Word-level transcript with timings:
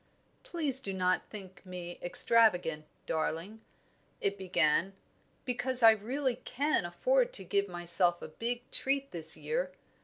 "Please 0.41 0.79
do 0.81 0.93
not 0.95 1.29
think 1.29 1.63
me 1.63 1.99
extravagant, 2.01 2.85
darling," 3.05 3.61
it 4.19 4.35
began, 4.35 4.93
"because 5.45 5.83
I 5.83 5.91
really 5.91 6.37
can 6.37 6.85
afford 6.87 7.31
to 7.33 7.43
give 7.43 7.67
myself 7.67 8.19
a 8.23 8.27
big 8.27 8.63
treat 8.71 9.11
this 9.11 9.37
year. 9.37 9.73